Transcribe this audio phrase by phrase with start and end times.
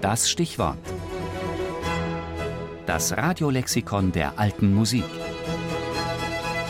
[0.00, 0.78] Das Stichwort.
[2.86, 5.04] Das Radiolexikon der alten Musik.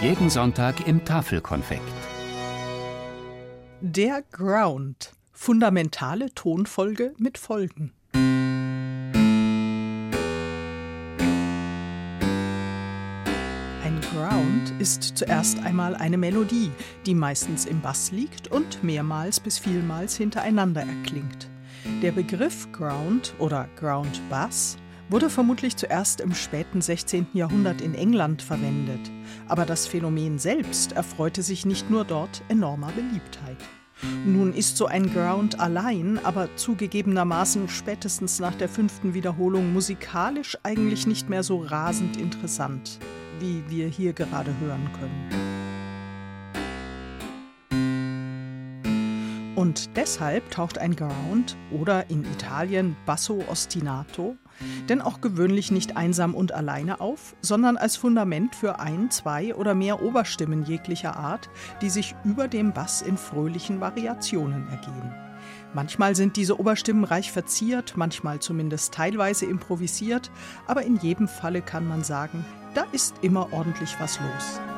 [0.00, 1.82] Jeden Sonntag im Tafelkonfekt.
[3.80, 5.12] Der Ground.
[5.30, 7.92] Fundamentale Tonfolge mit Folgen.
[13.84, 16.72] Ein Ground ist zuerst einmal eine Melodie,
[17.06, 21.51] die meistens im Bass liegt und mehrmals bis vielmals hintereinander erklingt.
[22.02, 24.76] Der Begriff Ground oder Ground Bass
[25.08, 27.26] wurde vermutlich zuerst im späten 16.
[27.32, 29.00] Jahrhundert in England verwendet,
[29.48, 33.56] aber das Phänomen selbst erfreute sich nicht nur dort enormer Beliebtheit.
[34.24, 41.06] Nun ist so ein Ground allein, aber zugegebenermaßen spätestens nach der fünften Wiederholung musikalisch eigentlich
[41.06, 42.98] nicht mehr so rasend interessant,
[43.40, 45.61] wie wir hier gerade hören können.
[49.54, 54.36] Und deshalb taucht ein Ground oder in Italien Basso ostinato
[54.88, 59.74] denn auch gewöhnlich nicht einsam und alleine auf, sondern als Fundament für ein, zwei oder
[59.74, 61.50] mehr Oberstimmen jeglicher Art,
[61.80, 65.14] die sich über dem Bass in fröhlichen Variationen ergehen.
[65.74, 70.30] Manchmal sind diese Oberstimmen reich verziert, manchmal zumindest teilweise improvisiert,
[70.66, 72.44] aber in jedem Falle kann man sagen,
[72.74, 74.71] da ist immer ordentlich was los.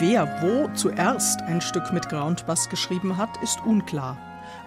[0.00, 4.16] Wer wo zuerst ein Stück mit Groundbass geschrieben hat, ist unklar.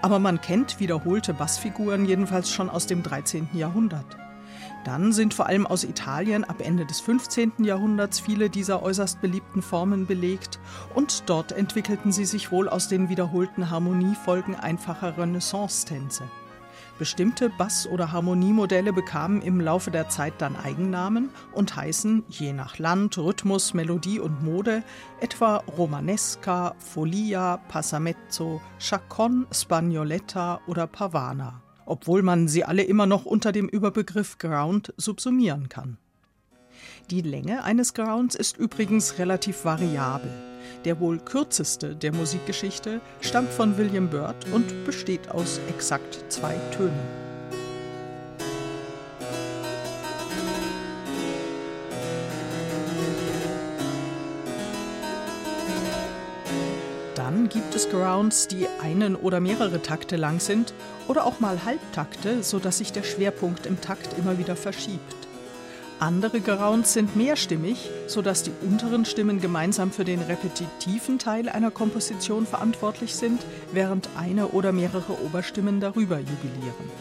[0.03, 3.50] Aber man kennt wiederholte Bassfiguren jedenfalls schon aus dem 13.
[3.52, 4.06] Jahrhundert.
[4.86, 7.64] Dann sind vor allem aus Italien ab Ende des 15.
[7.64, 10.59] Jahrhunderts viele dieser äußerst beliebten Formen belegt
[10.94, 16.26] und dort entwickelten sie sich wohl aus den wiederholten Harmoniefolgen einfacher Renaissance-Tänze.
[16.99, 22.77] Bestimmte Bass- oder Harmoniemodelle bekamen im Laufe der Zeit dann Eigennamen und heißen je nach
[22.77, 24.83] Land, Rhythmus, Melodie und Mode
[25.19, 33.52] etwa Romanesca, Folia, Passamezzo, Chacon, Spagnoletta oder Pavana, obwohl man sie alle immer noch unter
[33.52, 35.98] dem Überbegriff Ground subsumieren kann.
[37.10, 40.52] Die Länge eines Grounds ist übrigens relativ variabel.
[40.86, 47.23] Der wohl kürzeste der Musikgeschichte stammt von William Byrd und besteht aus exakt zwei Tönen.
[57.16, 60.73] Dann gibt es Grounds, die einen oder mehrere Takte lang sind
[61.08, 65.23] oder auch mal Halbtakte, sodass sich der Schwerpunkt im Takt immer wieder verschiebt.
[66.03, 72.45] Andere Grounds sind mehrstimmig, sodass die unteren Stimmen gemeinsam für den repetitiven Teil einer Komposition
[72.45, 73.41] verantwortlich sind,
[73.71, 76.92] während eine oder mehrere Oberstimmen darüber jubilieren.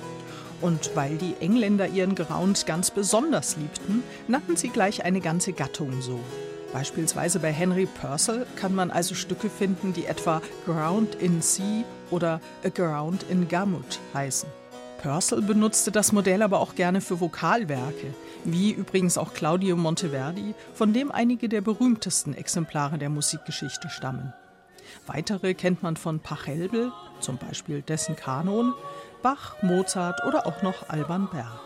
[0.60, 6.00] Und weil die Engländer ihren Ground ganz besonders liebten, nannten sie gleich eine ganze Gattung
[6.00, 6.20] so.
[6.72, 11.62] Beispielsweise bei Henry Purcell kann man also Stücke finden, die etwa Ground in C
[12.12, 14.61] oder A Ground in Gamut heißen.
[15.02, 18.14] Purcell benutzte das Modell aber auch gerne für Vokalwerke,
[18.44, 24.32] wie übrigens auch Claudio Monteverdi, von dem einige der berühmtesten Exemplare der Musikgeschichte stammen.
[25.08, 28.74] Weitere kennt man von Pachelbel, zum Beispiel dessen Kanon,
[29.22, 31.60] Bach, Mozart oder auch noch Alban Berg.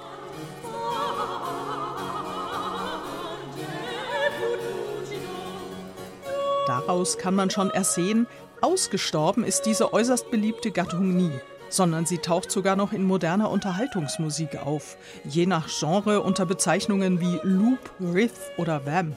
[6.66, 8.26] Daraus kann man schon ersehen,
[8.62, 11.32] ausgestorben ist diese äußerst beliebte Gattung nie
[11.68, 17.40] sondern sie taucht sogar noch in moderner Unterhaltungsmusik auf, je nach Genre unter Bezeichnungen wie
[17.42, 19.16] Loop, Riff oder Vamp.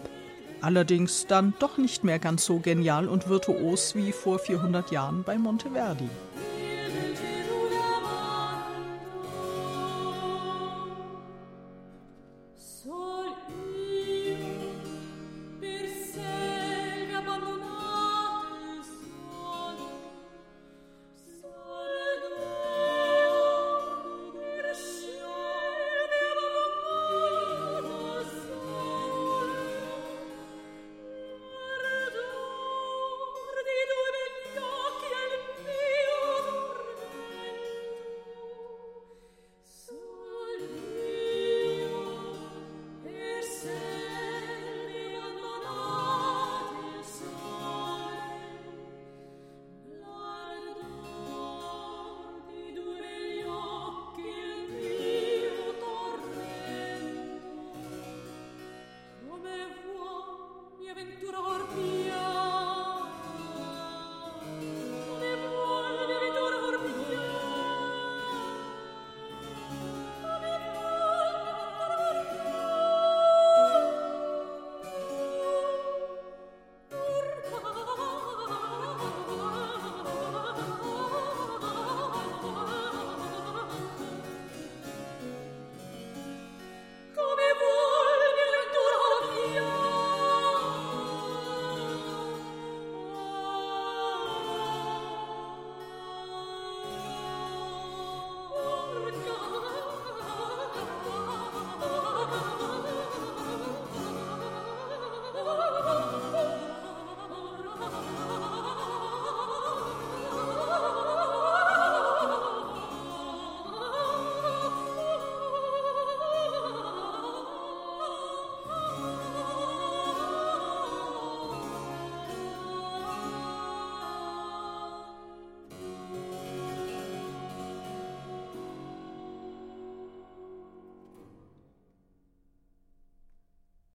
[0.62, 5.38] Allerdings dann doch nicht mehr ganz so genial und virtuos wie vor 400 Jahren bei
[5.38, 6.10] Monteverdi.